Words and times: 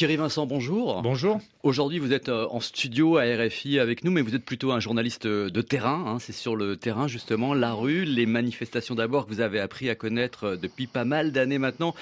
Thierry 0.00 0.16
Vincent, 0.16 0.46
bonjour. 0.46 1.02
Bonjour. 1.02 1.42
Aujourd'hui, 1.62 1.98
vous 1.98 2.14
êtes 2.14 2.30
euh, 2.30 2.46
en 2.48 2.60
studio 2.60 3.18
à 3.18 3.24
RFI 3.24 3.78
avec 3.78 4.02
nous, 4.02 4.10
mais 4.10 4.22
vous 4.22 4.34
êtes 4.34 4.46
plutôt 4.46 4.72
un 4.72 4.80
journaliste 4.80 5.26
euh, 5.26 5.50
de 5.50 5.60
terrain. 5.60 6.02
Hein. 6.06 6.18
C'est 6.18 6.32
sur 6.32 6.56
le 6.56 6.78
terrain, 6.78 7.06
justement, 7.06 7.52
la 7.52 7.74
rue, 7.74 8.06
les 8.06 8.24
manifestations 8.24 8.94
d'abord 8.94 9.26
que 9.26 9.30
vous 9.30 9.42
avez 9.42 9.60
appris 9.60 9.90
à 9.90 9.94
connaître 9.94 10.44
euh, 10.44 10.56
depuis 10.56 10.86
pas 10.86 11.04
mal 11.04 11.32
d'années 11.32 11.58
maintenant. 11.58 11.94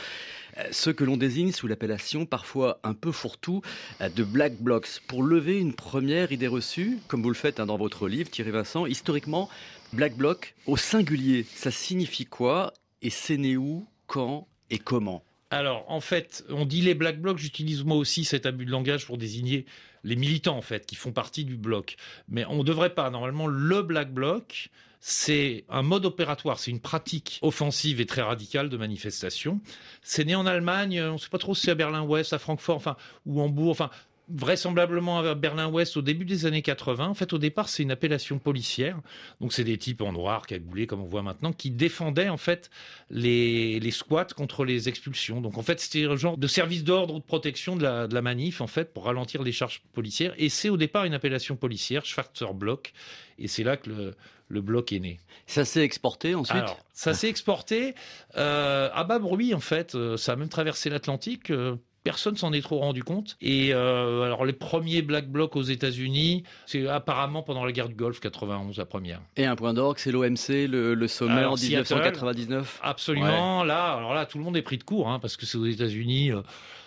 Ce 0.71 0.91
que 0.91 1.03
l'on 1.03 1.17
désigne 1.17 1.51
sous 1.51 1.67
l'appellation 1.67 2.25
parfois 2.25 2.79
un 2.85 2.95
peu 2.95 3.11
fourre-tout 3.11 3.63
de 4.01 4.23
Black 4.23 4.61
Blocs. 4.61 5.01
Pour 5.09 5.25
lever 5.25 5.59
une 5.59 5.75
première 5.75 6.31
idée 6.31 6.47
reçue, 6.47 6.99
comme 7.09 7.23
vous 7.23 7.31
le 7.31 7.35
faites 7.35 7.59
hein, 7.59 7.67
dans 7.67 7.79
votre 7.79 8.07
livre, 8.07 8.31
Thierry 8.31 8.53
Vincent, 8.53 8.87
historiquement, 8.87 9.49
Black 9.93 10.17
Bloc 10.17 10.55
au 10.67 10.77
singulier, 10.77 11.45
ça 11.53 11.73
signifie 11.73 12.27
quoi? 12.27 12.75
Et 13.03 13.11
c'est 13.11 13.37
né 13.37 13.57
où? 13.57 13.87
Quand? 14.07 14.47
Et 14.71 14.79
comment? 14.79 15.25
Alors, 15.51 15.85
en 15.89 16.01
fait, 16.01 16.45
on 16.51 16.67
dit 16.67 16.83
les 16.83 16.95
black 16.95 17.21
blocs, 17.21 17.39
j'utilise 17.39 17.83
moi 17.83 17.97
aussi 17.97 18.25
cet 18.25 18.45
abus 18.45 18.67
de 18.67 18.71
langage 18.71 19.07
pour 19.07 19.17
désigner 19.17 19.65
les 20.05 20.15
militants, 20.15 20.57
en 20.57 20.63
fait, 20.63 20.85
qui 20.85 20.95
font 20.95 21.13
partie 21.13 21.45
du 21.45 21.57
bloc. 21.57 21.97
Mais 22.29 22.45
on 22.47 22.59
ne 22.59 22.63
devrait 22.65 22.95
pas. 22.95 23.09
Normalement, 23.09 23.47
le 23.47 23.83
black 23.83 24.13
bloc, 24.13 24.69
c'est 25.01 25.65
un 25.71 25.83
mode 25.83 26.05
opératoire, 26.05 26.59
c'est 26.59 26.71
une 26.71 26.81
pratique 26.81 27.39
offensive 27.43 28.01
et 28.01 28.07
très 28.07 28.23
radicale 28.23 28.69
de 28.69 28.77
manifestation. 28.77 29.61
C'est 30.03 30.25
né 30.25 30.35
en 30.35 30.45
Allemagne, 30.45 31.01
on 31.03 31.15
ne 31.15 31.19
sait 31.19 31.31
pas 31.31 31.39
trop 31.39 31.55
si 31.55 31.63
c'est 31.63 31.71
à 31.71 31.75
Berlin-Ouest, 31.75 32.33
à 32.33 32.39
Francfort, 32.39 32.77
enfin, 32.77 32.97
ou 33.25 33.41
Hambourg, 33.41 33.71
enfin, 33.71 33.91
vraisemblablement 34.31 35.21
à 35.21 35.35
Berlin-Ouest 35.35 35.97
au 35.97 36.03
début 36.03 36.25
des 36.25 36.47
années 36.47 36.63
80. 36.63 37.09
En 37.09 37.15
fait, 37.15 37.33
au 37.33 37.39
départ, 37.39 37.69
c'est 37.69 37.83
une 37.83 37.91
appellation 37.91 38.39
policière. 38.39 38.99
Donc, 39.41 39.53
c'est 39.53 39.65
des 39.65 39.79
types 39.79 40.03
en 40.03 40.13
noir, 40.13 40.47
cagoulés, 40.47 40.87
comme 40.87 41.01
on 41.01 41.07
voit 41.07 41.23
maintenant, 41.23 41.53
qui 41.53 41.71
défendaient, 41.71 42.29
en 42.29 42.37
fait, 42.37 42.71
les, 43.11 43.81
les 43.81 43.91
squats 43.91 44.27
contre 44.27 44.65
les 44.65 44.89
expulsions. 44.89 45.41
Donc, 45.41 45.59
en 45.59 45.63
fait, 45.63 45.81
c'était 45.81 46.05
un 46.05 46.17
genre 46.17 46.37
de 46.37 46.47
service 46.47 46.85
d'ordre 46.85 47.15
ou 47.15 47.19
de 47.19 47.25
protection 47.25 47.77
de 47.77 47.83
la, 47.83 48.07
de 48.07 48.15
la 48.15 48.23
manif, 48.23 48.61
en 48.61 48.67
fait, 48.67 48.93
pour 48.93 49.05
ralentir 49.05 49.43
les 49.43 49.53
charges 49.53 49.83
policières. 49.93 50.35
Et 50.39 50.49
c'est 50.49 50.69
au 50.69 50.77
départ 50.77 51.05
une 51.05 51.15
appellation 51.15 51.57
policière, 51.57 52.05
Schwarzer 52.05 52.53
Block. 52.55 52.93
Et 53.39 53.49
c'est 53.49 53.63
là 53.63 53.77
que 53.77 53.89
le, 53.89 54.15
le 54.49 54.61
bloc 54.61 54.93
est 54.93 54.99
né. 54.99 55.21
Ça 55.47 55.65
s'est 55.65 55.83
exporté 55.83 56.35
ensuite? 56.35 56.57
Alors, 56.57 56.79
Ça 56.93 57.15
s'est 57.15 57.29
exporté 57.29 57.95
euh, 58.37 58.91
à 58.93 59.05
bas 59.05 59.19
bruit, 59.19 59.55
en 59.55 59.61
fait. 59.61 59.95
Euh, 59.95 60.17
ça 60.17 60.33
a 60.33 60.37
même 60.37 60.49
traversé 60.49 60.91
l'Atlantique. 60.91 61.51
Euh, 61.51 61.77
personne 62.05 62.37
s'en 62.37 62.53
est 62.53 62.63
trop 62.63 62.79
rendu 62.79 63.03
compte. 63.03 63.37
Et 63.41 63.73
euh, 63.73 64.23
alors 64.23 64.45
les 64.45 64.53
premiers 64.53 65.03
Black 65.03 65.29
Blocs 65.29 65.57
aux 65.57 65.63
États-Unis, 65.63 66.45
c'est 66.67 66.87
apparemment 66.89 67.43
pendant 67.43 67.65
la 67.65 67.73
guerre 67.73 67.89
du 67.89 67.95
Golfe 67.95 68.21
91 68.21 68.77
la 68.77 68.87
première. 68.87 69.21
Et 69.37 69.45
un 69.45 69.57
point 69.57 69.75
d'orgue, 69.75 69.99
c'est 69.99 70.13
l'OMC, 70.13 70.69
le, 70.69 71.07
sommet 71.07 71.45
en 71.45 71.55
1999. 71.55 72.81
Absolument. 72.83 73.65
Là, 73.65 73.95
alors 73.95 74.15
là, 74.15 74.27
tout 74.27 74.39
le 74.39 74.45
monde 74.45 74.57
est 74.57 74.63
pris 74.63 74.79
de 74.79 74.85
court, 74.85 75.09
hein, 75.09 75.19
parce 75.19 75.37
que 75.37 75.47
c'est 75.47 75.59
aux 75.59 75.67
États-Unis. 75.67 76.33
Euh, 76.33 76.43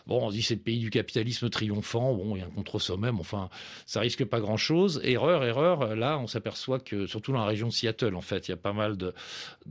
bon, 0.08 0.28
on 0.28 0.30
dit 0.30 0.42
c'est 0.42 0.56
le 0.56 0.62
pays 0.62 0.80
du 0.80 0.90
capitalisme 0.90 1.50
triomphant. 1.50 2.14
Bon, 2.14 2.36
il 2.36 2.40
y 2.40 2.42
a 2.42 2.46
un 2.46 2.50
contre-sommet, 2.50 3.12
mais 3.12 3.20
enfin, 3.20 3.50
ça 3.86 4.00
risque 4.00 4.26
pas 4.26 4.40
grand-chose. 4.40 5.02
Erreur, 5.04 5.44
erreur. 5.44 5.96
Là, 5.96 6.18
on 6.20 6.28
s'aperçoit 6.28 6.80
que 6.80 7.08
surtout 7.08 7.32
dans 7.32 7.40
la 7.40 7.46
région 7.46 7.68
de 7.68 7.74
Seattle, 7.74 8.16
en 8.16 8.22
fait, 8.22 8.48
il 8.48 8.52
y 8.52 8.54
a 8.54 8.58
pas 8.58 8.74
mal 8.74 8.98
de, 8.98 9.14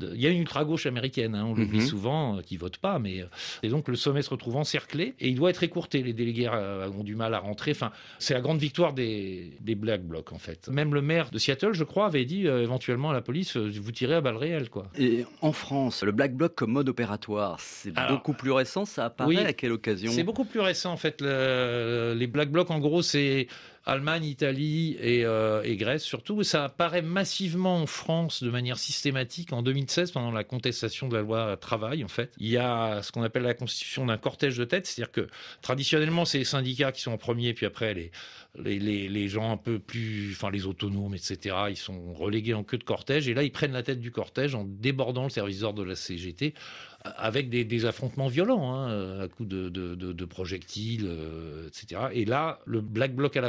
il 0.01 0.21
y 0.21 0.27
a 0.27 0.31
une 0.31 0.41
ultra 0.41 0.65
gauche 0.65 0.87
américaine, 0.87 1.35
hein, 1.35 1.45
on 1.45 1.55
dit 1.55 1.63
mhm. 1.63 1.81
souvent, 1.81 2.37
euh, 2.37 2.43
qui 2.43 2.57
vote 2.57 2.79
pas, 2.79 2.99
mais 2.99 3.25
et 3.63 3.69
donc 3.69 3.89
le 3.89 3.97
sommet 3.97 4.23
se 4.23 4.31
retrouve 4.31 4.57
encerclé 4.57 5.15
et 5.19 5.29
il 5.29 5.35
doit 5.35 5.51
être 5.51 5.63
écourté. 5.63 6.03
Les 6.03 6.13
délégués 6.13 6.49
euh, 6.53 6.91
ont 6.91 7.05
du 7.05 7.17
mal 7.17 7.35
à 7.35 7.39
rentrer. 7.39 7.73
Enfin, 7.73 7.93
c'est 8.19 8.35
la 8.35 8.41
grande 8.41 8.59
victoire 8.59 8.93
des, 8.93 9.53
des 9.61 9.75
Black 9.75 10.03
Blocs, 10.03 10.33
en 10.33 10.39
fait. 10.39 10.69
Même 10.69 10.95
le 10.95 11.03
maire 11.03 11.31
de 11.31 11.39
Seattle, 11.39 11.73
je 11.73 11.85
crois, 11.85 12.07
avait 12.07 12.25
dit 12.25 12.47
euh, 12.47 12.63
éventuellement 12.63 13.11
à 13.11 13.13
la 13.13 13.21
police, 13.21 13.57
euh, 13.57 13.71
vous 13.81 13.93
tirez 13.93 14.15
à 14.15 14.21
balles 14.21 14.37
réelles, 14.37 14.71
quoi. 14.71 14.89
Et 14.99 15.25
en 15.41 15.53
France, 15.53 16.03
le 16.03 16.13
Black 16.13 16.35
Bloc 16.35 16.55
comme 16.55 16.73
mode 16.73 16.89
opératoire, 16.89 17.59
c'est 17.61 17.93
beaucoup 18.09 18.33
plus 18.33 18.53
récent. 18.53 18.85
Ça 18.85 19.07
apparaît 19.07 19.45
à 19.45 19.53
quelle 19.53 19.73
occasion? 19.73 20.13
C'est 20.21 20.25
beaucoup 20.25 20.45
plus 20.45 20.61
récent, 20.61 20.93
en 20.93 20.97
fait. 20.99 21.23
les 21.23 22.27
Black 22.27 22.51
Blocs, 22.51 22.71
en 22.71 22.79
gros, 22.79 23.01
c'est 23.03 23.49
Allemagne, 23.87 24.25
Italie 24.25 24.97
et, 25.01 25.21
et, 25.21 25.77
Grèce 25.77 26.05
surtout. 26.05 26.43
Ça 26.43 26.65
apparaît 26.65 27.03
massivement 27.03 27.77
en 27.77 27.87
France 27.87 28.43
de 28.43 28.51
manière 28.51 28.79
systématique 28.79 29.53
en 29.53 29.63
2016 29.63 30.11
pendant 30.13 30.33
la 30.33 30.45
contestation 30.45 31.09
de 31.09 31.17
la 31.17 31.23
loi 31.23 31.57
travail. 31.57 32.05
En 32.05 32.09
fait, 32.09 32.33
il 32.39 32.49
y 32.49 32.59
a 32.59 33.03
ce 33.03 33.11
qu'on 33.11 33.23
appelle 33.23 33.43
la 33.43 33.55
constitution 33.55 34.07
d'un 34.07 34.19
cortège 34.19 34.57
de 34.59 34.65
tête, 34.65 34.87
c'est-à-dire 34.87 35.13
que 35.13 35.29
traditionnellement, 35.63 36.25
c'est 36.25 36.39
les 36.39 36.45
syndicats 36.45 36.93
qui 36.93 37.01
sont 37.01 37.13
en 37.13 37.19
premier, 37.19 37.55
puis 37.55 37.67
après 37.67 37.95
les, 37.95 38.11
les, 38.59 39.09
les, 39.09 39.29
gens 39.29 39.53
un 39.53 39.57
peu 39.57 39.79
plus, 39.79 40.33
enfin 40.33 40.51
les 40.51 40.67
autonomes, 40.67 41.15
etc., 41.15 41.57
ils 41.71 41.77
sont 41.77 42.13
relégués 42.13 42.55
en 42.55 42.65
queue 42.65 42.79
de 42.79 42.85
cortège, 42.85 43.29
et 43.29 43.35
là, 43.35 43.43
ils 43.43 43.53
prennent 43.53 43.73
la 43.73 43.83
tête 43.83 44.01
du 44.01 44.11
cortège 44.11 44.55
en 44.55 44.65
débordant 44.65 45.25
le 45.25 45.31
service 45.31 45.61
d'ordre 45.61 45.83
de 45.83 45.89
la 45.89 45.95
CGT, 45.95 46.55
avec 47.03 47.49
des, 47.49 47.85
affrontements 47.87 48.29
violents, 48.29 48.75
hein, 48.75 49.21
à 49.21 49.29
coups 49.29 49.49
de, 49.49 49.69
de, 49.71 50.25
projectiles, 50.27 51.07
euh, 51.07 51.69
etc. 51.69 52.09
Et 52.13 52.27
là, 52.27 52.61
le 52.67 52.83
Black 52.83 53.15
Bloc 53.15 53.37
à 53.37 53.41
la 53.41 53.49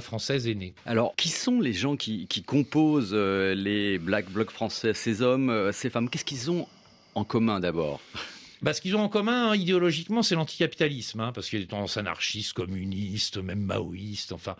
Alors, 0.86 1.16
qui 1.16 1.30
sont 1.30 1.60
les 1.60 1.74
gens 1.74 1.96
qui, 1.96 2.28
qui 2.28 2.44
composent 2.44 3.12
euh, 3.14 3.54
les 3.56 3.98
Black 3.98 4.30
Blocs 4.30 4.52
français 4.52 4.94
Ces 4.94 5.22
hommes, 5.22 5.50
euh, 5.50 5.72
ces 5.72 5.90
femmes, 5.90 6.10
qu'est-ce 6.10 6.26
qu'ils 6.26 6.52
ont 6.52 6.68
en 7.16 7.24
commun 7.24 7.60
d'abord? 7.60 8.00
Bah, 8.62 8.74
ce 8.74 8.82
qu'ils 8.82 8.96
ont 8.96 9.02
en 9.02 9.10
commun 9.10 9.50
hein, 9.50 9.56
idéologiquement, 9.56 10.24
c'est 10.24 10.36
l'anticapitalisme, 10.36 11.20
hein, 11.20 11.32
parce 11.32 11.50
qu'il 11.50 11.60
y 11.60 11.62
a 11.62 11.66
des 11.66 11.70
tendances 11.70 11.98
anarchistes, 11.98 12.54
communistes, 12.54 13.38
même 13.38 13.62
maoïstes, 13.62 14.32
enfin 14.32 14.56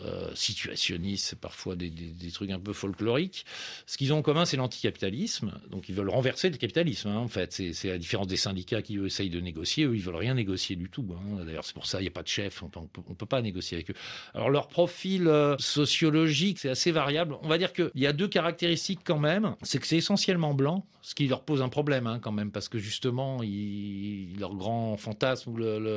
euh, 0.00 0.30
situationnistes, 0.34 1.26
c'est 1.26 1.40
parfois 1.40 1.76
des, 1.76 1.90
trucs 2.32 2.50
un 2.50 2.60
peu 2.60 2.72
folkloriques. 2.72 3.44
Ce 3.86 3.98
qu'ils 3.98 4.12
ont 4.12 4.18
en 4.18 4.22
commun, 4.22 4.44
c'est 4.44 4.56
l'anticapitalisme. 4.56 5.52
Donc 5.70 5.88
ils 5.88 5.94
veulent 5.94 6.10
renverser 6.10 6.50
le 6.50 6.56
capitalisme. 6.56 7.08
Hein, 7.08 7.18
en 7.18 7.28
fait, 7.28 7.52
c'est 7.52 7.88
la 7.88 7.98
différence 7.98 8.26
des 8.26 8.36
syndicats 8.36 8.82
qui 8.82 8.98
essayent 8.98 9.30
de 9.30 9.40
négocier. 9.40 9.84
Eux, 9.84 9.94
ils 9.94 10.02
veulent 10.02 10.16
rien 10.16 10.34
négocier 10.34 10.76
du 10.76 10.88
tout. 10.88 11.06
D'ailleurs, 11.44 11.64
c'est 11.64 11.74
pour 11.74 11.86
ça 11.86 11.98
il 12.00 12.02
n'y 12.02 12.08
a 12.08 12.12
pas 12.12 12.22
de 12.22 12.28
chef. 12.28 12.62
On 12.62 12.70
on 13.08 13.14
peut 13.14 13.26
pas 13.26 13.42
négocier 13.42 13.76
avec 13.76 13.90
eux. 13.90 13.94
Alors 14.34 14.50
leur 14.50 14.68
profil 14.68 15.28
euh, 15.28 15.56
sociologique, 15.58 16.58
c'est 16.58 16.68
assez 16.68 16.90
variable. 16.90 17.36
On 17.42 17.48
va 17.48 17.58
dire 17.58 17.72
qu'il 17.72 17.90
y 17.94 18.06
a 18.06 18.12
deux 18.12 18.28
caractéristiques 18.28 19.00
quand 19.04 19.18
même. 19.18 19.56
C'est 19.62 19.78
que 19.78 19.86
c'est 19.86 19.96
essentiellement 19.96 20.54
blanc, 20.54 20.86
ce 21.02 21.14
qui 21.14 21.26
leur 21.26 21.42
pose 21.42 21.62
un 21.62 21.68
problème 21.68 22.18
quand 22.22 22.32
même, 22.32 22.50
parce 22.50 22.68
que 22.68 22.78
justement 22.78 23.31
leur 23.40 24.54
grand 24.54 24.96
fantasme 24.96 25.52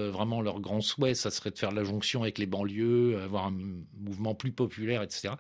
vraiment 0.10 0.42
leur 0.42 0.60
grand 0.60 0.82
souhait, 0.82 1.14
ça 1.14 1.32
serait 1.32 1.52
de 1.52 1.58
faire 1.58 1.72
la 1.72 1.84
jonction 1.84 2.24
avec 2.24 2.38
les 2.38 2.46
banlieues, 2.46 3.22
avoir 3.22 3.48
un 3.48 3.54
mouvement 4.00 4.36
plus 4.36 4.52
populaire, 4.52 5.02
etc. 5.02 5.34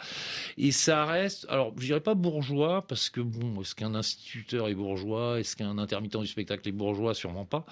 Et 0.57 0.71
ça 0.71 1.05
reste, 1.05 1.45
alors 1.49 1.73
je 1.77 1.85
dirais 1.85 1.99
pas 1.99 2.15
bourgeois, 2.15 2.85
parce 2.87 3.09
que 3.09 3.21
bon, 3.21 3.61
est-ce 3.61 3.75
qu'un 3.75 3.95
instituteur 3.95 4.67
est 4.67 4.75
bourgeois? 4.75 5.39
Est-ce 5.39 5.55
qu'un 5.55 5.77
intermittent 5.77 6.17
du 6.17 6.27
spectacle 6.27 6.67
est 6.67 6.71
bourgeois? 6.71 7.13
Sûrement 7.13 7.45
pas. 7.45 7.65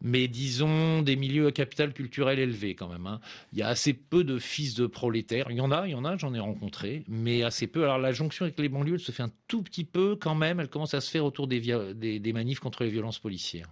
Mais 0.00 0.28
disons 0.28 1.02
des 1.02 1.16
milieux 1.16 1.46
à 1.46 1.52
capital 1.52 1.92
culturel 1.92 2.38
élevé 2.38 2.74
quand 2.74 2.88
même. 2.88 3.06
Hein. 3.06 3.20
Il 3.52 3.58
y 3.58 3.62
a 3.62 3.68
assez 3.68 3.92
peu 3.94 4.24
de 4.24 4.38
fils 4.38 4.74
de 4.74 4.86
prolétaires. 4.86 5.46
Il 5.50 5.56
y 5.56 5.60
en 5.60 5.70
a, 5.70 5.86
il 5.86 5.92
y 5.92 5.94
en 5.94 6.04
a, 6.04 6.16
j'en 6.16 6.34
ai 6.34 6.40
rencontré, 6.40 7.04
mais 7.08 7.42
assez 7.42 7.66
peu. 7.66 7.84
Alors 7.84 7.98
la 7.98 8.12
jonction 8.12 8.44
avec 8.44 8.58
les 8.58 8.68
banlieues, 8.68 8.94
elle 8.94 9.00
se 9.00 9.12
fait 9.12 9.22
un 9.22 9.32
tout 9.48 9.62
petit 9.62 9.84
peu 9.84 10.16
quand 10.16 10.34
même. 10.34 10.60
Elle 10.60 10.68
commence 10.68 10.94
à 10.94 11.00
se 11.00 11.10
faire 11.10 11.24
autour 11.24 11.46
des 11.46 12.32
manifs 12.32 12.60
contre 12.60 12.84
les 12.84 12.90
violences 12.90 13.18
policières. 13.18 13.63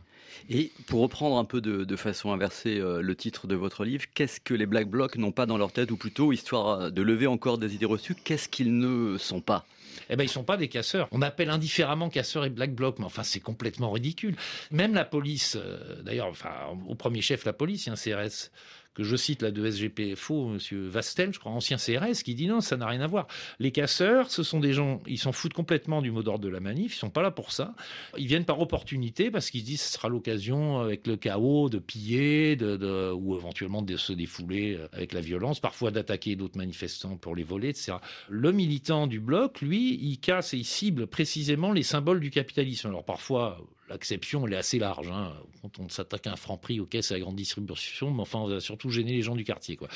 Et 0.49 0.73
pour 0.87 1.01
reprendre 1.01 1.39
un 1.39 1.45
peu 1.45 1.61
de, 1.61 1.97
façon 1.97 2.33
inversée 2.33 2.79
euh, 2.79 3.01
le 3.01 3.15
titre 3.15 3.47
de 3.47 3.55
votre 3.55 3.85
livre, 3.85 4.05
qu'est-ce 4.15 4.41
que 4.41 4.55
les 4.55 4.67
Black 4.67 4.89
Blocs 4.89 5.17
n'ont 5.17 5.33
pas 5.33 5.47
dans 5.47 5.59
leur 5.59 5.73
tête, 5.73 5.91
ou 5.91 5.97
plutôt, 5.97 6.33
histoire 6.33 6.91
de 6.91 7.03
lever 7.03 7.27
encore 7.27 7.59
des 7.59 7.75
idées 7.75 7.87
reçues, 7.87 8.15
qu'est-ce 8.15 8.49
qu'ils 8.49 8.77
ne 8.77 9.17
sont 9.19 9.41
pas? 9.41 9.65
Eh 10.11 10.17
ben, 10.17 10.25
ils 10.25 10.29
sont 10.29 10.45
pas 10.45 10.57
des 10.57 10.69
casseurs. 10.69 11.09
On 11.13 11.23
appelle 11.23 11.51
indifféremment 11.51 12.09
casseurs 12.09 12.45
et 12.45 12.51
black 12.51 12.75
bloc, 12.75 12.99
mais 12.99 13.05
enfin, 13.05 13.23
c'est 13.23 13.41
complètement 13.41 13.91
ridicule. 13.91 14.37
Même 14.71 14.95
la 14.95 15.05
police, 15.05 15.57
euh, 15.61 16.03
d'ailleurs, 16.03 16.29
enfin, 16.29 16.53
au 16.89 16.95
premier 16.95 17.21
chef, 17.21 17.45
la 17.45 17.53
police, 17.53 17.87
il 17.87 17.89
y 17.89 17.91
a 17.91 17.93
un 17.93 18.27
CRS 18.27 18.51
que 18.95 19.03
je 19.03 19.17
cite 19.17 19.43
là 19.43 19.51
de 19.51 19.71
SGPFO, 19.71 20.49
Monsieur 20.49 20.87
Vastel, 20.87 21.33
je 21.33 21.39
crois, 21.39 21.53
ancien 21.53 21.79
CRS, 21.79 22.23
qui 22.23 22.35
dit 22.35 22.47
non, 22.47 22.61
ça 22.61 22.77
n'a 22.77 22.87
rien 22.87 23.01
à 23.01 23.07
voir. 23.07 23.27
Les 23.59 23.73
casseurs, 23.73 24.31
ce 24.31 24.43
sont 24.43 24.61
des 24.61 24.73
gens, 24.73 25.01
ils 25.07 25.19
s'en 25.19 25.33
foutent 25.33 25.55
complètement 25.55 26.03
du 26.03 26.11
mot 26.11 26.23
d'ordre 26.23 26.45
de 26.45 26.49
la 26.49 26.61
manif, 26.61 26.95
ils 26.95 26.99
sont 26.99 27.11
pas 27.11 27.23
là 27.23 27.31
pour 27.31 27.53
ça. 27.53 27.75
Ils 28.19 28.27
viennent 28.27 28.45
par 28.45 28.61
opportunité 28.61 29.31
parce 29.31 29.51
qu'ils 29.51 29.63
se 29.63 29.67
disent 29.67 29.81
ce 29.81 29.93
sera 29.95 30.09
l'occasion 30.09 30.81
avec 30.81 31.07
le 31.07 31.17
chaos 31.17 31.71
de 31.71 31.79
piller, 31.79 32.57
de, 32.57 33.13
ou 33.13 33.35
éventuellement 33.37 33.83
de 33.83 33.97
se 33.97 34.13
défouler 34.13 34.79
avec 34.93 35.13
la 35.13 35.21
violence, 35.21 35.61
parfois 35.61 35.91
d'attaquer 35.91 36.37
d'autres 36.37 36.59
manifestants 36.59 37.17
pour 37.17 37.35
les 37.35 37.45
voler, 37.45 37.71
etc. 37.71 37.95
Le 38.29 38.53
militant 38.53 39.07
du 39.07 39.21
bloc, 39.21 39.63
lui, 39.63 39.82
il 39.91 40.19
casse 40.19 40.55
et 40.55 40.59
il 40.59 40.65
cible 40.65 41.07
précisément 41.07 41.73
les 41.73 41.83
symboles 41.83 42.21
du 42.21 42.31
capitalisme. 42.31 42.89
Alors 42.89 43.05
parfois, 43.05 43.59
L'exception, 43.93 44.47
elle 44.47 44.55
est 44.55 44.57
assez 44.57 44.79
large. 44.79 45.09
Hein. 45.13 45.33
Quand 45.61 45.79
on 45.79 45.89
s'attaque 45.89 46.27
à 46.27 46.33
un 46.33 46.37
franc 46.37 46.57
prix, 46.57 46.81
ok, 46.81 46.97
c'est 47.03 47.15
la 47.15 47.21
grande 47.21 47.37
distribution, 47.37 48.11
mais 48.11 48.23
enfin, 48.23 48.39
on 48.39 48.49
va 48.49 48.61
surtout 48.61 48.91
gêner 48.91 49.13
les 49.13 49.23
gens 49.23 49.35
du 49.35 49.45
quartier. 49.45 49.77
Quoi. 49.77 49.89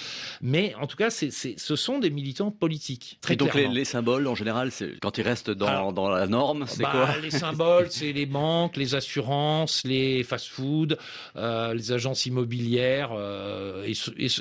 Mais 0.43 0.75
en 0.75 0.87
tout 0.87 0.97
cas, 0.97 1.09
c'est, 1.09 1.31
ce 1.31 1.77
sont 1.77 1.99
des 1.99 2.11
militants 2.11 2.51
politiques. 2.51 3.19
Très 3.21 3.35
Et 3.35 3.37
donc 3.37 3.55
les, 3.55 3.85
symboles, 3.85 4.27
en 4.27 4.35
général, 4.35 4.71
c'est 4.71 5.01
quand 5.01 5.17
ils 5.19 5.23
restent 5.23 5.51
dans, 5.51 5.93
dans 5.93 6.09
la 6.11 6.27
norme, 6.27 6.67
c'est 6.69 6.83
bah, 6.83 6.91
quoi? 6.93 7.19
Les 7.19 7.31
symboles, 7.31 7.87
c'est 7.91 8.13
les 8.13 8.27
banques, 8.27 8.77
les 8.77 8.95
assurances, 8.95 9.83
les 9.85 10.23
fast-foods, 10.25 10.97
euh, 11.37 11.73
les 11.73 11.93
agences 11.93 12.27
immobilières, 12.27 13.11
euh, 13.13 13.87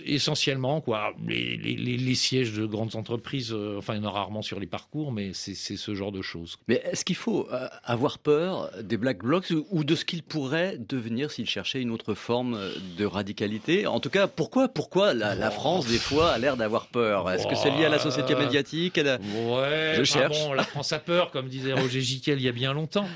essentiellement, 0.06 0.82
quoi. 0.82 1.14
Les, 1.26 1.56
les, 1.56 1.76
les, 1.76 2.16
sièges 2.16 2.54
de 2.54 2.66
grandes 2.66 2.96
entreprises, 2.96 3.52
euh, 3.54 3.78
enfin, 3.78 3.96
il 3.96 4.02
y 4.02 4.06
en 4.06 4.10
a 4.10 4.12
rarement 4.12 4.42
sur 4.42 4.60
les 4.60 4.68
parcours, 4.68 5.12
mais 5.12 5.32
c'est, 5.36 5.54
ce 5.54 5.96
genre 5.96 6.12
de 6.12 6.22
choses. 6.22 6.58
Mais 6.68 6.82
est-ce 6.86 7.06
qu'il 7.06 7.16
faut 7.16 7.48
euh, 7.52 7.68
avoir 7.84 8.20
peur 8.20 8.72
des 8.82 8.98
black 8.98 9.20
blocs 9.20 9.54
ou 9.70 9.84
de 9.84 9.96
ce 9.96 10.06
qu'il 10.06 10.24
pourrait 10.24 10.78
devenir 10.78 11.32
s'il 11.32 11.48
cherchait 11.48 11.82
une 11.82 11.92
autre 11.92 12.14
forme 12.14 12.60
de 12.98 13.06
radicalité? 13.06 13.88
En 13.88 14.00
tout 14.00 14.10
cas, 14.10 14.28
pourquoi, 14.28 14.68
pourquoi 14.68 15.14
la, 15.14 15.52
France, 15.52 15.88
des 15.88 15.98
fois, 15.98 16.32
a 16.32 16.38
l'air 16.38 16.58
d'avoir 16.58 16.88
peur? 16.88 17.30
Est-ce 17.30 17.48
que 17.48 17.56
c'est 17.56 17.72
lié 17.72 17.86
à 17.86 17.90
la 17.90 18.00
société 18.00 18.36
médiatique 18.36 18.96
Ouais, 18.98 19.96
je 19.98 20.04
cherche. 20.04 20.40
Bon, 20.40 20.54
la 20.54 20.64
France 20.64 20.92
a 20.94 21.00
peur, 21.00 21.32
comme 21.32 21.48
disait 21.48 21.74
Roger 21.74 22.02
Giquel 22.02 22.40
il 22.40 22.46
y 22.46 22.50
a 22.50 22.54
bien 22.54 22.74
longtemps. 22.74 23.08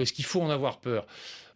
Est-ce 0.00 0.12
qu'il 0.12 0.24
faut 0.24 0.40
en 0.40 0.50
avoir 0.50 0.78
peur? 0.78 1.06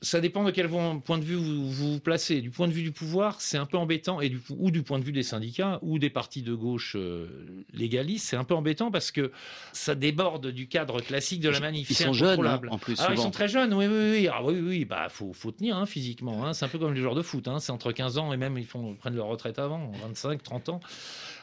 Ça 0.02 0.20
dépend 0.20 0.44
de 0.44 0.50
quel 0.50 0.68
point 0.68 1.18
de 1.18 1.24
vue 1.24 1.34
vous 1.34 1.70
vous, 1.70 2.00
placez. 2.00 2.40
Du 2.40 2.50
point 2.50 2.68
de 2.68 2.72
vue 2.72 2.82
du 2.82 2.92
pouvoir, 2.92 3.40
c'est 3.40 3.58
un 3.58 3.66
peu 3.66 3.76
embêtant, 3.76 4.20
et 4.20 4.30
du, 4.30 4.40
ou 4.58 4.70
du 4.70 4.82
point 4.82 4.98
de 4.98 5.04
vue 5.04 5.12
des 5.12 5.22
syndicats 5.22 5.78
ou 5.82 5.98
des 5.98 6.08
partis 6.08 6.42
de 6.42 6.54
gauche 6.54 6.96
euh, 6.96 7.26
légalistes, 7.74 8.26
c'est 8.26 8.36
un 8.36 8.44
peu 8.44 8.54
embêtant 8.54 8.90
parce 8.90 9.10
que 9.10 9.30
ça 9.72 9.94
déborde 9.94 10.48
du 10.48 10.68
cadre 10.68 11.00
classique 11.02 11.40
de 11.40 11.50
la 11.50 11.60
manif. 11.60 11.90
Ils 11.90 11.94
sont 11.94 12.12
jeunes, 12.14 12.44
hein, 12.46 12.60
en 12.70 12.78
plus. 12.78 12.96
Ah, 13.00 13.08
ils 13.12 13.18
sont 13.18 13.30
très 13.30 13.48
jeunes, 13.48 13.74
oui, 13.74 13.86
oui, 13.86 14.10
oui. 14.12 14.28
Ah, 14.32 14.42
oui, 14.42 14.58
oui, 14.60 14.84
bah, 14.86 15.08
faut, 15.10 15.32
faut 15.34 15.50
tenir 15.50 15.76
hein, 15.76 15.84
physiquement. 15.84 16.46
Hein. 16.46 16.54
C'est 16.54 16.64
un 16.64 16.68
peu 16.68 16.78
comme 16.78 16.94
les 16.94 17.00
joueurs 17.00 17.14
de 17.14 17.22
foot. 17.22 17.46
Hein. 17.48 17.60
C'est 17.60 17.72
entre 17.72 17.92
15 17.92 18.16
ans 18.16 18.32
et 18.32 18.38
même 18.38 18.56
ils 18.56 18.66
font, 18.66 18.94
prennent 18.94 19.16
leur 19.16 19.26
retraite 19.26 19.58
avant, 19.58 19.92
25, 20.02 20.42
30 20.42 20.68
ans. 20.70 20.80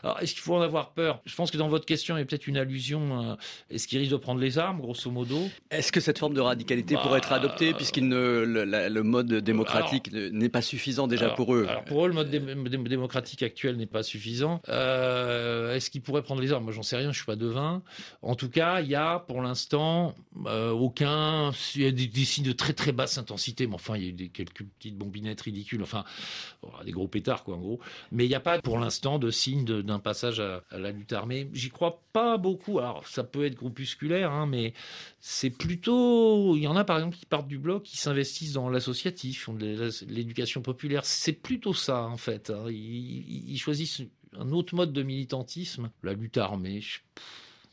Alors, 0.04 0.20
est-ce 0.20 0.34
qu'il 0.34 0.42
faut 0.42 0.56
en 0.56 0.62
avoir 0.62 0.92
peur? 0.92 1.22
Je 1.26 1.36
pense 1.36 1.52
que 1.52 1.58
dans 1.58 1.68
votre 1.68 1.86
question, 1.86 2.16
il 2.16 2.20
y 2.20 2.24
a 2.24 2.26
peut-être 2.26 2.48
une 2.48 2.58
allusion. 2.58 3.38
est-ce 3.70 3.88
qu'ils 3.88 4.00
risquent 4.00 4.12
de 4.12 4.18
prendre 4.18 4.40
les 4.40 4.58
armes, 4.58 4.80
grosso 4.80 5.10
modo? 5.12 5.38
Est-ce 5.70 5.92
que 5.92 6.00
cette 6.00 6.20
forme 6.20 6.34
de 6.34 6.42
radicalité 6.42 6.96
bah, 6.96 7.02
pourrait 7.04 7.20
être 7.20 7.34
adoptée, 7.34 7.74
puisqu'il 7.74 8.08
ne 8.08 8.47
le, 8.48 9.02
mode 9.04 9.34
démocratique 9.34 10.12
n'est 10.14 10.50
pas 10.50 10.62
suffisant 10.62 11.08
déjà 11.08 11.30
pour 11.30 11.56
eux 11.56 11.66
Alors 11.68 11.84
pour 11.84 12.06
eux, 12.06 12.08
le 12.08 12.14
mode 12.14 12.30
démocratique 12.30 13.44
actuel 13.44 13.78
n'est 13.78 13.86
pas 13.86 14.04
suffisant. 14.04 14.62
Euh, 14.70 15.76
est-ce 15.76 15.90
qu'ils 15.90 16.02
pourraient 16.02 16.24
prendre 16.24 16.42
les 16.42 16.52
armes? 16.52 16.64
Moi, 16.64 16.74
j'en 16.74 16.84
sais 16.84 16.98
rien, 16.98 17.12
je 17.12 17.18
suis 17.18 17.26
pas 17.26 17.36
devin. 17.36 17.82
En 18.22 18.36
tout 18.36 18.50
cas, 18.50 18.82
il 18.82 18.88
y 18.88 18.96
a 18.96 19.20
pour 19.20 19.42
l'instant 19.42 20.16
euh, 20.46 20.72
aucun. 20.72 21.52
Il 21.76 21.82
y 21.82 21.86
a 21.86 21.92
des, 21.92 22.26
signes 22.26 22.46
de 22.46 22.52
très 22.52 22.74
très 22.74 22.92
basse 22.92 23.18
intensité, 23.18 23.68
mais 23.68 23.76
enfin, 23.76 23.98
il 23.98 24.06
y 24.06 24.10
a 24.10 24.12
des, 24.12 24.30
quelques 24.30 24.64
petites 24.64 24.98
bombinettes 24.98 25.42
ridicules, 25.42 25.82
enfin, 25.82 26.04
des 26.86 26.92
gros 26.92 27.08
pétards, 27.08 27.44
quoi, 27.44 27.56
en 27.56 27.60
gros. 27.60 27.80
Mais 28.12 28.26
il 28.26 28.30
n'y 28.30 28.36
a 28.36 28.40
pas 28.40 28.60
pour 28.62 28.80
l'instant 28.80 29.20
de 29.20 29.32
signes 29.32 29.66
d'un 29.66 30.00
passage 30.00 30.40
à, 30.40 30.64
la 30.72 30.92
lutte 30.92 31.14
armée. 31.14 31.50
J'y 31.54 31.70
crois 31.70 32.02
pas 32.14 32.38
beaucoup. 32.38 32.80
Alors, 32.80 33.08
ça 33.08 33.24
peut 33.24 33.46
être 33.46 33.56
groupusculaire, 33.56 34.32
hein, 34.32 34.46
mais 34.48 34.74
c'est 35.20 35.50
plutôt. 35.50 36.56
Il 36.56 36.64
y 36.64 36.68
en 36.68 36.76
a 36.76 36.84
par 36.84 36.98
exemple 36.98 37.16
qui 37.16 37.26
partent 37.26 37.48
du 37.48 37.58
bloc, 37.58 37.84
qui 37.84 37.98
s'investissent 37.98 38.37
dans 38.54 38.70
l'associatif, 38.70 39.50
l'éducation 40.08 40.62
populaire. 40.62 41.06
C'est 41.06 41.34
plutôt 41.34 41.74
ça 41.74 42.04
en 42.04 42.18
fait. 42.18 42.50
Hein. 42.50 42.66
Ils, 42.70 43.58
choisissent 43.58 44.02
un 44.38 44.52
autre 44.52 44.76
mode 44.76 44.94
de 44.94 45.04
militantisme, 45.04 45.90
la 46.04 46.14
lutte 46.14 46.38
armée. 46.38 46.82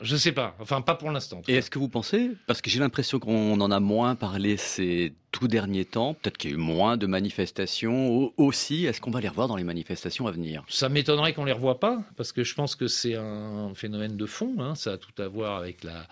Je... 0.00 0.14
ne 0.14 0.18
sais 0.18 0.32
pas, 0.32 0.56
enfin 0.60 0.80
pas 0.80 0.94
pour 0.94 1.10
l'instant. 1.10 1.42
Et 1.48 1.54
est-ce 1.54 1.70
que 1.70 1.78
vous 1.78 1.88
pensez, 1.88 2.30
parce 2.46 2.60
que 2.60 2.70
j'ai 2.70 2.80
l'impression 2.80 3.18
qu'on 3.18 3.60
en 3.60 3.70
a 3.70 3.80
moins 3.80 4.14
parlé 4.14 4.56
ces 4.56 5.14
tout 5.34 5.48
dernier 5.48 5.84
temps 5.84 6.14
Peut-être 6.14 6.38
qu'il 6.38 6.50
y 6.50 6.52
a 6.52 6.56
eu 6.56 6.60
moins 6.60 6.96
de 6.96 7.06
manifestations 7.06 8.32
aussi. 8.36 8.86
Est-ce 8.86 9.00
qu'on 9.00 9.10
va 9.10 9.20
les 9.20 9.28
revoir 9.28 9.48
dans 9.48 9.56
les 9.56 9.64
manifestations 9.64 10.28
à 10.28 10.30
venir? 10.30 10.64
Ça 10.68 10.88
m'étonnerait 10.88 11.32
qu'on 11.32 11.44
les 11.44 11.52
revoie 11.52 11.80
pas, 11.80 12.04
parce 12.16 12.30
que 12.30 12.44
je 12.44 12.54
pense 12.54 12.76
que 12.76 12.86
c'est 12.86 13.16
un 13.16 13.74
phénomène 13.74 14.16
de 14.16 14.26
fond. 14.26 14.54
Hein. 14.60 14.76
Ça 14.76 14.92
a 14.92 14.96
tout 14.96 15.20
à 15.20 15.26
voir 15.26 15.56
avec 15.56 15.82
la, 15.82 16.06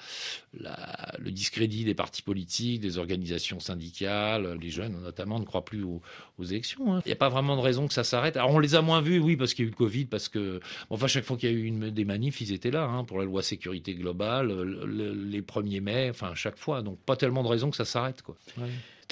le 1.19 1.31
discrédit 1.31 1.85
des 1.85 1.95
partis 1.95 2.23
politiques, 2.23 2.81
des 2.81 2.99
organisations 2.99 3.61
syndicales. 3.61 4.59
Les 4.61 4.71
jeunes, 4.71 5.01
notamment, 5.01 5.39
ne 5.39 5.45
croient 5.45 5.65
plus 5.65 5.85
aux, 5.85 6.03
élections. 6.41 6.93
Hein. 6.93 7.03
Il 7.07 7.09
n'y 7.11 7.13
a 7.13 7.17
pas 7.17 7.29
vraiment 7.29 7.55
de 7.55 7.61
raison 7.61 7.87
que 7.87 7.95
ça 7.95 8.03
s'arrête. 8.03 8.37
Alors 8.37 8.51
on 8.51 8.59
les 8.59 8.75
a 8.75 8.83
moins 8.83 9.01
vus, 9.01 9.21
oui, 9.21 9.37
parce 9.37 9.55
qu'il 9.55 9.65
y 9.65 9.67
a 9.67 9.69
eu 9.69 9.71
le 9.71 9.77
Covid, 9.77 10.07
parce 10.07 10.29
que 10.29 10.59
enfin 10.91 11.07
chaque 11.07 11.23
fois 11.23 11.37
qu'il 11.37 11.49
y 11.49 11.55
a 11.55 11.57
eu 11.57 11.63
une, 11.63 11.91
des 11.91 12.05
manifs, 12.05 12.41
ils 12.41 12.53
étaient 12.53 12.73
là 12.73 12.83
hein, 12.83 13.05
pour 13.05 13.21
la 13.21 13.25
loi 13.25 13.45
sécurité 13.45 13.95
globale, 13.95 14.53
les 14.85 15.41
1er 15.41 15.81
mai, 15.81 16.11
enfin 16.11 16.33
chaque 16.35 16.59
fois. 16.59 16.83
Donc 16.83 16.99
pas 16.99 17.15
tellement 17.15 17.45
de 17.45 17.49
raison 17.49 17.71
que 17.71 17.77
ça 17.77 17.85
s'arrête, 17.85 18.23
quoi. 18.23 18.37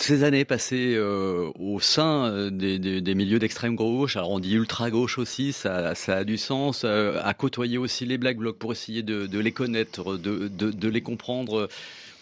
Ces 0.01 0.25
années 0.25 0.47
passées 0.47 0.95
euh, 0.97 1.51
au 1.59 1.79
sein 1.79 2.25
euh, 2.25 2.51
des, 2.51 3.15
milieux 3.15 3.39
d'extrême 3.39 3.77
gauche, 3.77 4.17
alors 4.17 4.31
on 4.31 4.39
dit 4.39 4.55
ultra 4.55 4.91
gauche 4.91 5.19
aussi, 5.19 5.53
ça, 5.53 5.93
a 6.09 6.25
du 6.25 6.39
sens, 6.39 6.85
euh, 6.87 7.21
à 7.23 7.35
côtoyer 7.35 7.77
aussi 7.77 8.07
les 8.07 8.17
Black 8.17 8.39
Blocs 8.39 8.57
pour 8.57 8.73
essayer 8.73 9.03
de, 9.03 9.39
les 9.39 9.53
connaître, 9.53 10.17
de, 10.17 10.89
les 10.89 11.03
comprendre. 11.03 11.69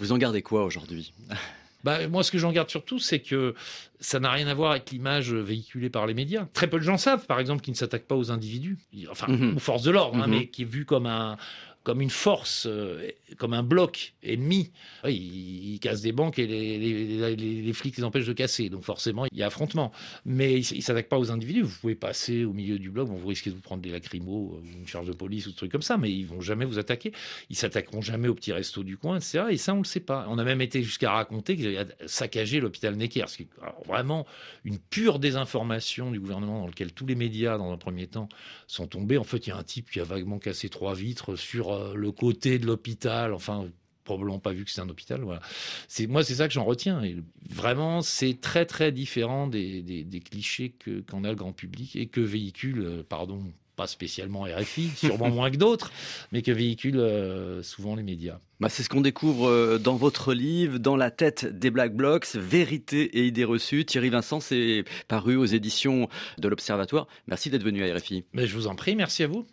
Vous 0.01 0.11
en 0.11 0.19
gardez 0.19 0.43
quoi 0.43 0.65
aujourd'hui? 0.65 1.13
Bah, 1.85 2.09
moi, 2.09 2.25
ce 2.25 2.33
que 2.33 2.39
j'en 2.39 2.51
garde 2.51 2.69
surtout, 2.69 2.99
c'est 2.99 3.21
que 3.21 3.55
ça 4.01 4.19
n'a 4.19 4.33
rien 4.33 4.49
à 4.49 4.55
voir 4.55 4.73
avec 4.73 4.91
l'image 4.91 5.33
véhiculée 5.33 5.89
par 5.89 6.09
les 6.09 6.15
médias. 6.15 6.49
Très 6.55 6.67
peu 6.67 6.81
de 6.81 6.85
gens 6.85 6.99
savent, 6.99 7.27
par 7.27 7.39
exemple, 7.39 7.63
qu'ils 7.63 7.75
ne 7.75 7.79
s'attaquent 7.79 8.09
pas 8.09 8.17
aux 8.17 8.33
individus, 8.33 8.77
enfin, 9.09 9.29
mhm. 9.29 9.55
aux 9.57 9.61
forces 9.61 9.85
de 9.85 9.93
l'ordre, 9.93 10.19
hein, 10.21 10.27
mhm. 10.27 10.35
mais 10.35 10.47
qui 10.49 10.63
est 10.63 10.69
vu 10.69 10.85
comme 10.85 11.07
un, 11.07 11.37
comme 11.89 12.03
une 12.03 12.11
force, 12.11 12.67
euh, 12.69 13.09
comme 13.39 13.55
un 13.55 13.63
bloc 13.63 14.13
ennemi. 14.23 14.73
ils, 15.07 15.79
cassent 15.81 16.03
des 16.03 16.13
banques 16.13 16.39
et 16.39 16.47
les, 16.47 17.73
flics 17.73 17.97
les 17.97 18.05
empêchent 18.05 18.27
de 18.27 18.35
casser. 18.35 18.69
Donc 18.69 18.83
forcément, 18.83 19.25
il 19.33 19.39
y 19.39 19.43
a 19.43 19.47
affrontement. 19.47 19.91
Mais 20.27 20.61
ils 20.61 20.77
ne 20.77 20.83
s'attaquent 20.83 21.09
pas 21.09 21.19
aux 21.19 21.31
individus. 21.31 21.63
Vous 21.63 21.75
pouvez 21.81 21.95
passer 21.95 22.45
au 22.45 22.53
milieu 22.53 22.79
du 22.79 22.91
bloc, 22.91 23.09
vous 23.09 23.27
risquez 23.27 23.49
de 23.49 23.55
vous 23.55 23.63
prendre 23.63 23.81
des 23.81 23.89
lacrymos, 23.89 24.53
ou 24.53 24.61
une 24.79 24.87
charge 24.87 25.07
de 25.07 25.15
police 25.15 25.47
ou 25.47 25.53
des 25.53 25.57
trucs 25.57 25.73
comme 25.73 25.81
ça, 25.81 25.97
mais 25.97 26.13
ils 26.13 26.27
vont 26.27 26.43
jamais 26.43 26.67
vous 26.67 26.79
attaquer. 26.79 27.11
Ils 27.49 27.57
s'attaqueront 27.57 28.03
jamais 28.03 28.29
au 28.29 28.35
petit 28.35 28.53
resto 28.53 28.83
du 28.83 28.99
coin, 28.99 29.17
etc. 29.17 29.45
Et 29.49 29.57
ça, 29.57 29.73
on 29.73 29.79
le 29.79 29.85
sait 29.85 30.01
pas. 30.01 30.27
On 30.29 30.37
a 30.37 30.45
même 30.45 30.61
été 30.61 30.83
jusqu'à 30.83 31.13
raconter 31.13 31.57
qu'ils 31.57 31.75
avaient 31.75 31.95
saccagé 32.05 32.61
l'hôpital 32.61 32.97
Necker. 32.97 33.25
Ce 33.29 33.39
qui 33.39 33.45
est 33.45 33.87
vraiment 33.87 34.27
une 34.67 34.79
pure 34.79 35.21
désinformation 35.21 36.11
du 36.11 36.21
gouvernement 36.21 36.61
dans 36.61 36.67
lequel 36.67 36.93
tous 36.93 37.07
les 37.07 37.15
médias, 37.15 37.57
dans 37.57 37.73
un 37.73 37.79
premier 37.79 38.09
temps, 38.09 38.29
sont 38.67 38.87
tombés. 38.87 39.17
En 39.17 39.25
fait, 39.25 39.47
il 39.47 39.49
y 39.49 39.53
a 39.55 39.57
un 39.57 39.65
type 39.65 39.91
qui 39.91 40.01
a 40.01 40.05
vaguement 40.05 40.39
cassé 40.39 40.69
trois 40.69 40.95
vitres 40.95 41.35
sur 41.35 41.78
euh, 41.79 41.95
le 41.95 42.13
côté 42.13 42.59
de 42.59 42.67
l'hôpital, 42.67 43.33
enfin 43.33 43.67
probablement 44.05 44.39
pas 44.39 44.53
vu 44.53 44.65
que 44.65 44.71
c'est 44.71 44.81
un 44.81 44.89
hôpital. 44.89 45.21
Voilà. 45.21 45.41
C'est 45.87 46.07
moi, 46.07 46.25
c'est 46.25 46.37
ça 46.37 46.49
que 46.49 46.55
j'en 46.55 46.65
retiens. 46.65 47.03
Et 47.03 47.17
vraiment, 47.51 48.01
c'est 48.01 48.41
très 48.41 48.65
très 48.65 48.91
différent 48.91 49.47
des, 49.47 49.83
des, 49.83 50.21
clichés 50.21 50.71
que 50.79 51.01
qu'en 51.01 51.25
a 51.25 51.29
le 51.29 51.37
grand 51.37 51.53
public 51.53 51.95
et 51.95 52.07
que 52.07 52.21
véhicule, 52.21 52.81
euh, 52.81 53.03
pardon, 53.07 53.43
pas 53.77 53.87
spécialement 53.87 54.45
RFI, 54.45 54.89
sûrement 54.97 55.29
moins 55.29 55.51
que 55.51 55.57
d'autres, 55.57 55.93
mais 56.33 56.41
que 56.41 56.51
véhiculent 56.51 56.99
euh, 56.99 57.63
souvent 57.63 57.97
les 57.97 58.03
médias. 58.03 58.41
Bah, 58.61 58.71
c'est 58.71 58.83
ce 58.83 58.89
qu'on 58.89 59.03
découvre 59.03 59.79
dans 59.79 59.97
votre 59.97 60.33
livre, 60.33 60.79
dans 60.79 60.97
la 60.97 61.11
tête 61.11 61.45
des 61.45 61.71
Black 61.71 61.95
Blocs, 61.95 62.35
vérité 62.35 63.03
et 63.19 63.27
idées 63.27 63.45
reçues. 63.45 63.85
Thierry 63.85 64.09
Vincent, 64.09 64.41
c'est 64.41 64.85
paru 65.07 65.37
aux 65.37 65.45
éditions 65.45 66.09
de 66.39 66.49
l'Observatoire. 66.49 67.07
Merci 67.27 67.51
d'être 67.51 67.63
venu 67.63 67.89
à 67.89 67.95
RFI. 67.95 68.25
Mais 68.33 68.47
je 68.47 68.57
vous 68.57 68.67
en 68.67 68.75
prie, 68.75 68.97
merci 68.97 69.23
à 69.23 69.27
vous. 69.27 69.47